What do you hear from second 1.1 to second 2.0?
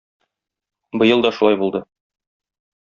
да шулай булды.